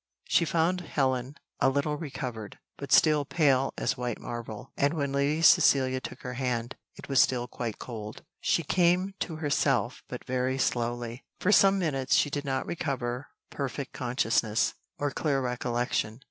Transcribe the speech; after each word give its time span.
She 0.27 0.45
found 0.45 0.81
Helen 0.81 1.35
a 1.59 1.69
little 1.69 1.95
recovered, 1.95 2.57
but 2.75 2.91
still 2.91 3.23
pale 3.23 3.71
as 3.77 3.97
white 3.97 4.19
marble; 4.19 4.71
and 4.75 4.95
when 4.95 5.11
Lady 5.11 5.43
Cecilia 5.43 6.01
took 6.01 6.21
her 6.23 6.33
hand, 6.33 6.75
it 6.95 7.07
was 7.07 7.21
still 7.21 7.47
quite 7.47 7.77
cold. 7.77 8.23
She 8.39 8.63
came 8.63 9.13
to 9.19 9.35
herself 9.35 10.01
but 10.07 10.25
very 10.25 10.57
slowly. 10.57 11.23
For 11.39 11.51
some 11.51 11.77
minutes 11.77 12.15
she 12.15 12.31
did 12.31 12.45
not 12.45 12.65
recover 12.65 13.27
perfect 13.51 13.93
consciousness, 13.93 14.73
or 14.97 15.11
clear 15.11 15.39
recollection. 15.39 16.19